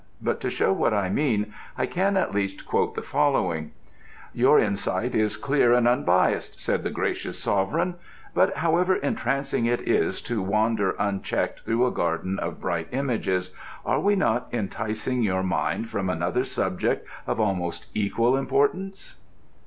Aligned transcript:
But 0.19 0.41
to 0.41 0.49
show 0.49 0.73
what 0.73 0.95
I 0.95 1.09
mean 1.09 1.53
I 1.77 1.85
can 1.85 2.17
at 2.17 2.33
least 2.33 2.65
quote 2.65 2.95
the 2.95 3.03
following: 3.03 3.69
ŌĆ£Your 4.35 4.59
insight 4.59 5.13
is 5.13 5.37
clear 5.37 5.73
and 5.73 5.87
unbiased, 5.87 6.53
ŌĆØ 6.53 6.59
said 6.59 6.81
the 6.81 6.89
gracious 6.89 7.37
Sovereign. 7.37 7.93
ŌĆ£But 8.35 8.55
however 8.55 8.95
entrancing 8.95 9.67
it 9.67 9.87
is 9.87 10.19
to 10.23 10.41
wander 10.41 10.95
unchecked 10.97 11.59
through 11.65 11.85
a 11.85 11.91
garden 11.91 12.39
of 12.39 12.59
bright 12.59 12.87
images, 12.91 13.51
are 13.85 13.99
we 13.99 14.15
not 14.15 14.47
enticing 14.51 15.21
your 15.21 15.43
mind 15.43 15.87
from 15.87 16.09
another 16.09 16.45
subject 16.45 17.07
of 17.27 17.39
almost 17.39 17.85
equal 17.93 18.35
importance? 18.35 19.17